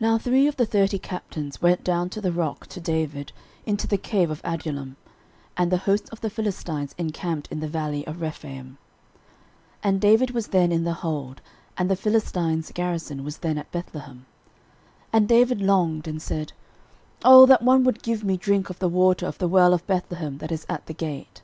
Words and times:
Now 0.00 0.18
three 0.18 0.46
of 0.48 0.56
the 0.56 0.66
thirty 0.66 0.98
captains 0.98 1.62
went 1.62 1.84
down 1.84 2.10
to 2.10 2.20
the 2.20 2.32
rock 2.32 2.66
to 2.66 2.80
David, 2.80 3.30
into 3.64 3.86
the 3.86 3.96
cave 3.96 4.28
of 4.28 4.40
Adullam; 4.44 4.96
and 5.56 5.70
the 5.70 5.76
host 5.86 6.08
of 6.10 6.20
the 6.20 6.30
Philistines 6.30 6.96
encamped 6.98 7.46
in 7.52 7.60
the 7.60 7.68
valley 7.68 8.04
of 8.08 8.20
Rephaim. 8.20 8.76
13:011:016 9.84 9.84
And 9.84 10.00
David 10.00 10.30
was 10.32 10.48
then 10.48 10.72
in 10.72 10.82
the 10.82 10.94
hold, 10.94 11.40
and 11.78 11.88
the 11.88 11.94
Philistines' 11.94 12.72
garrison 12.74 13.22
was 13.22 13.36
then 13.38 13.56
at 13.56 13.70
Bethlehem. 13.70 14.26
13:011:017 15.12 15.12
And 15.12 15.28
David 15.28 15.60
longed, 15.62 16.08
and 16.08 16.20
said, 16.20 16.52
Oh 17.24 17.46
that 17.46 17.62
one 17.62 17.84
would 17.84 18.02
give 18.02 18.24
me 18.24 18.36
drink 18.36 18.68
of 18.68 18.80
the 18.80 18.88
water 18.88 19.26
of 19.28 19.38
the 19.38 19.46
well 19.46 19.72
of 19.72 19.86
Bethlehem, 19.86 20.38
that 20.38 20.50
is 20.50 20.66
at 20.68 20.86
the 20.86 20.92
gate! 20.92 21.42